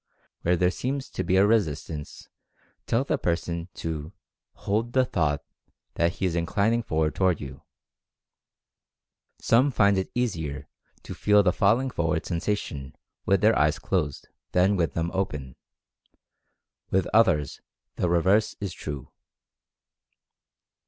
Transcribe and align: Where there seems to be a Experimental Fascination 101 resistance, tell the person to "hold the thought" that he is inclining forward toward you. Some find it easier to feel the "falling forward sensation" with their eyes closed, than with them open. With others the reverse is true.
Where 0.41 0.55
there 0.57 0.71
seems 0.71 1.09
to 1.11 1.23
be 1.23 1.35
a 1.37 1.45
Experimental 1.47 1.75
Fascination 1.75 2.25
101 2.85 3.03
resistance, 3.03 3.03
tell 3.03 3.03
the 3.03 3.17
person 3.21 3.69
to 3.75 4.13
"hold 4.61 4.93
the 4.93 5.05
thought" 5.05 5.43
that 5.93 6.13
he 6.13 6.25
is 6.25 6.35
inclining 6.35 6.81
forward 6.81 7.13
toward 7.13 7.39
you. 7.39 7.61
Some 9.37 9.69
find 9.69 9.99
it 9.99 10.09
easier 10.15 10.67
to 11.03 11.13
feel 11.13 11.43
the 11.43 11.53
"falling 11.53 11.91
forward 11.91 12.25
sensation" 12.25 12.95
with 13.27 13.41
their 13.41 13.55
eyes 13.55 13.77
closed, 13.77 14.27
than 14.53 14.75
with 14.75 14.95
them 14.95 15.11
open. 15.13 15.55
With 16.89 17.05
others 17.13 17.61
the 17.97 18.09
reverse 18.09 18.55
is 18.59 18.73
true. 18.73 19.11